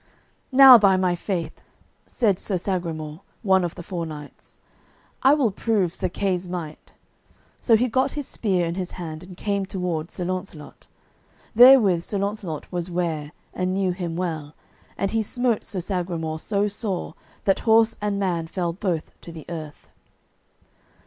"Now 0.51 0.79
by 0.79 0.97
my 0.97 1.15
faith," 1.15 1.61
said 2.07 2.39
Sir 2.39 2.57
Sagramour, 2.57 3.19
one 3.43 3.63
of 3.63 3.75
the 3.75 3.83
four 3.83 4.07
knights, 4.07 4.57
"I 5.21 5.35
will 5.35 5.51
prove 5.51 5.93
Sir 5.93 6.09
Kay's 6.09 6.49
might"; 6.49 6.93
so 7.59 7.75
he 7.75 7.87
got 7.87 8.13
his 8.13 8.27
spear 8.27 8.65
in 8.65 8.73
his 8.73 8.93
hand, 8.93 9.21
and 9.21 9.37
came 9.37 9.63
toward 9.63 10.09
Sir 10.09 10.25
Launcelot. 10.25 10.87
Therewith 11.53 12.01
Sir 12.01 12.17
Launcelot 12.17 12.65
was 12.71 12.89
ware, 12.89 13.31
and 13.53 13.75
knew 13.75 13.91
him 13.91 14.15
well; 14.15 14.55
and 14.97 15.11
he 15.11 15.21
smote 15.21 15.65
Sir 15.65 15.81
Sagramour 15.81 16.39
so 16.39 16.67
sore 16.67 17.13
that 17.43 17.59
horse 17.69 17.95
and 18.01 18.17
man 18.17 18.47
fell 18.47 18.73
both 18.73 19.11
to 19.21 19.31
the 19.31 19.45
earth. 19.49 19.91